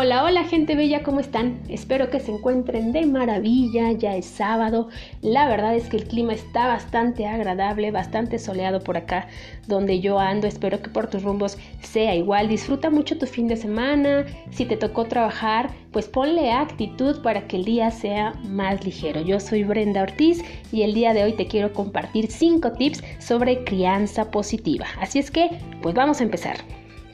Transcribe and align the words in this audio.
Hola, 0.00 0.22
hola 0.22 0.44
gente 0.44 0.76
bella, 0.76 1.02
¿cómo 1.02 1.18
están? 1.18 1.58
Espero 1.68 2.08
que 2.08 2.20
se 2.20 2.30
encuentren 2.30 2.92
de 2.92 3.04
maravilla, 3.04 3.90
ya 3.90 4.14
es 4.14 4.26
sábado. 4.26 4.90
La 5.22 5.48
verdad 5.48 5.74
es 5.74 5.88
que 5.88 5.96
el 5.96 6.06
clima 6.06 6.34
está 6.34 6.68
bastante 6.68 7.26
agradable, 7.26 7.90
bastante 7.90 8.38
soleado 8.38 8.78
por 8.78 8.96
acá 8.96 9.26
donde 9.66 9.98
yo 9.98 10.20
ando. 10.20 10.46
Espero 10.46 10.80
que 10.80 10.88
por 10.88 11.10
tus 11.10 11.24
rumbos 11.24 11.58
sea 11.82 12.14
igual. 12.14 12.46
Disfruta 12.46 12.90
mucho 12.90 13.18
tu 13.18 13.26
fin 13.26 13.48
de 13.48 13.56
semana. 13.56 14.24
Si 14.52 14.66
te 14.66 14.76
tocó 14.76 15.06
trabajar, 15.06 15.70
pues 15.90 16.06
ponle 16.06 16.52
actitud 16.52 17.20
para 17.20 17.48
que 17.48 17.56
el 17.56 17.64
día 17.64 17.90
sea 17.90 18.34
más 18.44 18.84
ligero. 18.84 19.22
Yo 19.22 19.40
soy 19.40 19.64
Brenda 19.64 20.02
Ortiz 20.02 20.44
y 20.70 20.82
el 20.82 20.94
día 20.94 21.12
de 21.12 21.24
hoy 21.24 21.32
te 21.32 21.48
quiero 21.48 21.72
compartir 21.72 22.30
5 22.30 22.70
tips 22.74 23.02
sobre 23.18 23.64
crianza 23.64 24.30
positiva. 24.30 24.86
Así 25.00 25.18
es 25.18 25.32
que, 25.32 25.58
pues 25.82 25.96
vamos 25.96 26.20
a 26.20 26.22
empezar. 26.22 26.58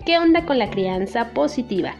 ¿Qué 0.05 0.19
onda 0.19 0.45
con 0.45 0.59
la 0.59 0.69
crianza 0.69 1.30
positiva? 1.30 1.95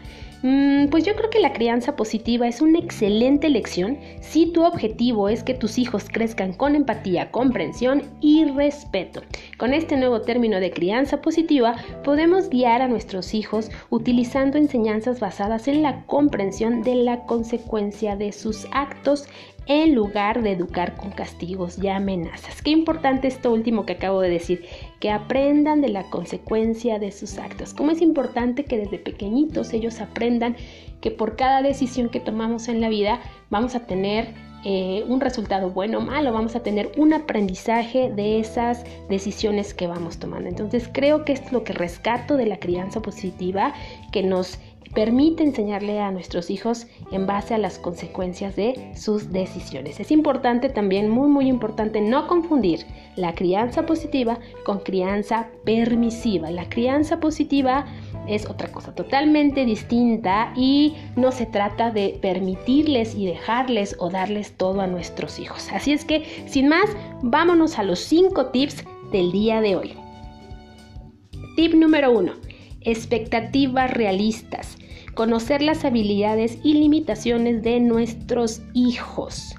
Mm, 0.47 0.89
pues 0.89 1.03
yo 1.03 1.15
creo 1.15 1.31
que 1.31 1.39
la 1.39 1.53
crianza 1.53 1.95
positiva 1.95 2.47
es 2.47 2.61
una 2.61 2.77
excelente 2.77 3.47
elección 3.47 3.97
si 4.21 4.45
tu 4.45 4.63
objetivo 4.63 5.27
es 5.27 5.41
que 5.41 5.55
tus 5.55 5.79
hijos 5.79 6.05
crezcan 6.07 6.53
con 6.53 6.75
empatía, 6.75 7.31
comprensión 7.31 8.03
y 8.21 8.45
respeto. 8.51 9.23
Con 9.57 9.73
este 9.73 9.97
nuevo 9.97 10.21
término 10.21 10.59
de 10.59 10.69
crianza 10.69 11.19
positiva 11.19 11.77
podemos 12.03 12.47
guiar 12.47 12.83
a 12.83 12.87
nuestros 12.87 13.33
hijos 13.33 13.71
utilizando 13.89 14.59
enseñanzas 14.59 15.19
basadas 15.19 15.67
en 15.67 15.81
la 15.81 16.05
comprensión 16.05 16.83
de 16.83 16.93
la 16.93 17.25
consecuencia 17.25 18.15
de 18.15 18.31
sus 18.31 18.67
actos 18.71 19.27
en 19.67 19.95
lugar 19.95 20.43
de 20.43 20.51
educar 20.51 20.95
con 20.95 21.11
castigos 21.11 21.77
y 21.81 21.87
amenazas. 21.87 22.61
Qué 22.61 22.71
importante 22.71 23.27
esto 23.27 23.51
último 23.51 23.85
que 23.85 23.93
acabo 23.93 24.21
de 24.21 24.29
decir, 24.29 24.65
que 24.99 25.11
aprendan 25.11 25.81
de 25.81 25.89
la 25.89 26.09
consecuencia 26.09 26.99
de 26.99 27.11
sus 27.11 27.37
actos. 27.37 27.73
Cómo 27.73 27.91
es 27.91 28.01
importante 28.01 28.65
que 28.65 28.77
desde 28.77 28.99
pequeñitos 28.99 29.73
ellos 29.73 30.01
aprendan 30.01 30.55
que 31.01 31.11
por 31.11 31.35
cada 31.35 31.61
decisión 31.61 32.09
que 32.09 32.19
tomamos 32.19 32.67
en 32.67 32.81
la 32.81 32.89
vida 32.89 33.19
vamos 33.49 33.75
a 33.75 33.85
tener 33.85 34.33
eh, 34.67 35.05
un 35.07 35.21
resultado 35.21 35.69
bueno 35.69 35.99
o 35.99 36.01
malo, 36.01 36.33
vamos 36.33 36.55
a 36.55 36.63
tener 36.63 36.91
un 36.97 37.13
aprendizaje 37.13 38.09
de 38.09 38.39
esas 38.39 38.83
decisiones 39.09 39.75
que 39.75 39.85
vamos 39.85 40.17
tomando. 40.17 40.49
Entonces 40.49 40.89
creo 40.91 41.23
que 41.23 41.33
es 41.33 41.51
lo 41.51 41.63
que 41.63 41.73
rescato 41.73 42.35
de 42.35 42.47
la 42.47 42.57
crianza 42.57 42.99
positiva, 42.99 43.75
que 44.11 44.23
nos 44.23 44.57
permite 44.95 45.43
enseñarle 45.43 45.99
a 45.99 46.09
nuestros 46.09 46.49
hijos 46.49 46.87
en 47.11 47.27
base 47.27 47.53
a 47.53 47.57
las 47.57 47.77
consecuencias 47.77 48.55
de 48.55 48.91
sus 48.95 49.31
decisiones. 49.31 49.99
Es 49.99 50.09
importante 50.09 50.69
también, 50.69 51.09
muy 51.09 51.27
muy 51.27 51.47
importante, 51.47 52.01
no 52.01 52.27
confundir 52.27 52.85
la 53.15 53.35
crianza 53.35 53.85
positiva 53.85 54.39
con 54.65 54.79
crianza 54.79 55.49
permisiva. 55.65 56.49
La 56.49 56.69
crianza 56.69 57.19
positiva 57.19 57.85
es 58.27 58.49
otra 58.49 58.71
cosa 58.71 58.95
totalmente 58.95 59.65
distinta 59.65 60.53
y 60.55 60.95
no 61.15 61.31
se 61.31 61.45
trata 61.45 61.91
de 61.91 62.17
permitirles 62.21 63.15
y 63.15 63.25
dejarles 63.25 63.95
o 63.99 64.09
darles 64.09 64.53
todo 64.53 64.81
a 64.81 64.87
nuestros 64.87 65.39
hijos. 65.39 65.69
Así 65.71 65.91
es 65.91 66.05
que, 66.05 66.23
sin 66.47 66.69
más, 66.69 66.89
vámonos 67.21 67.77
a 67.77 67.83
los 67.83 67.99
cinco 67.99 68.47
tips 68.47 68.83
del 69.11 69.31
día 69.31 69.61
de 69.61 69.75
hoy. 69.75 69.93
Tip 71.55 71.73
número 71.73 72.11
uno. 72.11 72.44
Expectativas 72.85 73.91
realistas 73.91 74.77
conocer 75.15 75.61
las 75.61 75.85
habilidades 75.85 76.59
y 76.63 76.73
limitaciones 76.75 77.63
de 77.63 77.79
nuestros 77.79 78.61
hijos. 78.73 79.55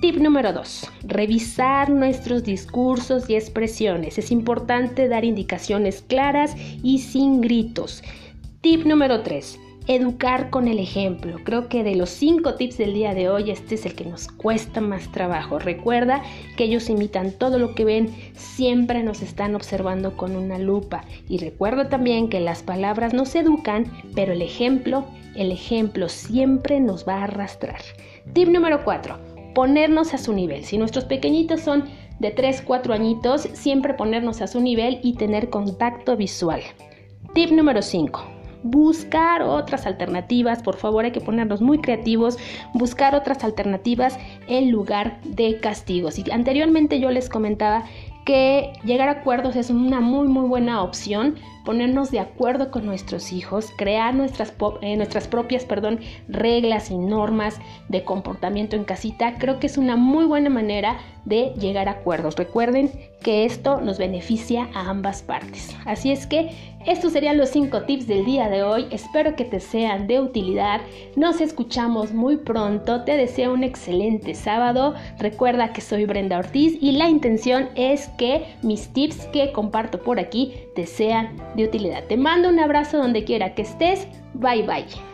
Tip 0.00 0.16
número 0.16 0.52
2. 0.52 0.90
Revisar 1.04 1.90
nuestros 1.90 2.44
discursos 2.44 3.28
y 3.30 3.36
expresiones. 3.36 4.18
Es 4.18 4.30
importante 4.30 5.08
dar 5.08 5.24
indicaciones 5.24 6.04
claras 6.06 6.54
y 6.82 6.98
sin 6.98 7.40
gritos. 7.40 8.02
Tip 8.60 8.84
número 8.84 9.22
3 9.22 9.58
educar 9.86 10.50
con 10.50 10.68
el 10.68 10.78
ejemplo. 10.78 11.38
Creo 11.44 11.68
que 11.68 11.82
de 11.82 11.96
los 11.96 12.10
cinco 12.10 12.54
tips 12.54 12.78
del 12.78 12.94
día 12.94 13.14
de 13.14 13.28
hoy, 13.28 13.50
este 13.50 13.74
es 13.74 13.86
el 13.86 13.94
que 13.94 14.04
nos 14.04 14.28
cuesta 14.28 14.80
más 14.80 15.10
trabajo. 15.10 15.58
Recuerda 15.58 16.22
que 16.56 16.64
ellos 16.64 16.88
imitan 16.88 17.32
todo 17.32 17.58
lo 17.58 17.74
que 17.74 17.84
ven, 17.84 18.14
siempre 18.34 19.02
nos 19.02 19.22
están 19.22 19.54
observando 19.54 20.16
con 20.16 20.36
una 20.36 20.58
lupa. 20.58 21.04
Y 21.28 21.38
recuerda 21.38 21.88
también 21.88 22.28
que 22.28 22.40
las 22.40 22.62
palabras 22.62 23.12
nos 23.14 23.34
educan, 23.34 23.90
pero 24.14 24.32
el 24.32 24.42
ejemplo, 24.42 25.04
el 25.34 25.50
ejemplo 25.50 26.08
siempre 26.08 26.80
nos 26.80 27.06
va 27.06 27.16
a 27.16 27.24
arrastrar. 27.24 27.80
Tip 28.32 28.48
número 28.48 28.84
4. 28.84 29.18
Ponernos 29.54 30.14
a 30.14 30.18
su 30.18 30.32
nivel. 30.32 30.64
Si 30.64 30.78
nuestros 30.78 31.04
pequeñitos 31.04 31.60
son 31.60 31.84
de 32.20 32.30
3, 32.30 32.62
4 32.62 32.94
añitos, 32.94 33.42
siempre 33.52 33.94
ponernos 33.94 34.40
a 34.40 34.46
su 34.46 34.60
nivel 34.60 35.00
y 35.02 35.14
tener 35.14 35.50
contacto 35.50 36.16
visual. 36.16 36.62
Tip 37.34 37.50
número 37.50 37.82
5 37.82 38.41
buscar 38.62 39.42
otras 39.42 39.86
alternativas, 39.86 40.62
por 40.62 40.76
favor 40.76 41.04
hay 41.04 41.12
que 41.12 41.20
ponernos 41.20 41.60
muy 41.60 41.78
creativos, 41.78 42.38
buscar 42.74 43.14
otras 43.14 43.44
alternativas 43.44 44.18
en 44.48 44.70
lugar 44.70 45.20
de 45.24 45.58
castigos. 45.58 46.18
Y 46.18 46.30
anteriormente 46.30 47.00
yo 47.00 47.10
les 47.10 47.28
comentaba 47.28 47.84
que 48.24 48.72
llegar 48.84 49.08
a 49.08 49.12
acuerdos 49.12 49.56
es 49.56 49.70
una 49.70 50.00
muy 50.00 50.28
muy 50.28 50.48
buena 50.48 50.82
opción, 50.82 51.36
ponernos 51.64 52.10
de 52.10 52.20
acuerdo 52.20 52.70
con 52.70 52.86
nuestros 52.86 53.32
hijos, 53.32 53.70
crear 53.76 54.14
nuestras, 54.14 54.54
eh, 54.80 54.96
nuestras 54.96 55.28
propias 55.28 55.64
perdón, 55.64 56.00
reglas 56.28 56.90
y 56.90 56.98
normas 56.98 57.58
de 57.88 58.04
comportamiento 58.04 58.76
en 58.76 58.84
casita, 58.84 59.34
creo 59.38 59.58
que 59.58 59.66
es 59.66 59.78
una 59.78 59.96
muy 59.96 60.24
buena 60.24 60.50
manera 60.50 60.98
de 61.24 61.52
llegar 61.58 61.88
a 61.88 61.92
acuerdos. 61.92 62.36
Recuerden 62.36 62.90
que 63.22 63.44
esto 63.44 63.80
nos 63.80 63.98
beneficia 63.98 64.68
a 64.74 64.88
ambas 64.90 65.22
partes. 65.22 65.76
Así 65.84 66.10
es 66.10 66.26
que 66.26 66.50
estos 66.86 67.12
serían 67.12 67.36
los 67.36 67.50
5 67.50 67.82
tips 67.82 68.06
del 68.06 68.24
día 68.24 68.48
de 68.48 68.62
hoy. 68.62 68.86
Espero 68.90 69.36
que 69.36 69.44
te 69.44 69.60
sean 69.60 70.06
de 70.06 70.20
utilidad. 70.20 70.80
Nos 71.16 71.40
escuchamos 71.40 72.12
muy 72.12 72.36
pronto. 72.38 73.04
Te 73.04 73.16
deseo 73.16 73.52
un 73.52 73.64
excelente 73.64 74.34
sábado. 74.34 74.94
Recuerda 75.18 75.72
que 75.72 75.80
soy 75.80 76.06
Brenda 76.06 76.38
Ortiz 76.38 76.76
y 76.80 76.92
la 76.92 77.08
intención 77.08 77.68
es 77.74 78.08
que 78.18 78.44
mis 78.62 78.88
tips 78.92 79.26
que 79.26 79.52
comparto 79.52 80.02
por 80.02 80.18
aquí 80.18 80.54
te 80.74 80.86
sean 80.86 81.36
de 81.56 81.64
utilidad. 81.64 82.04
Te 82.04 82.16
mando 82.16 82.48
un 82.48 82.58
abrazo 82.58 82.98
donde 82.98 83.24
quiera 83.24 83.54
que 83.54 83.62
estés. 83.62 84.06
Bye 84.34 84.62
bye. 84.62 85.11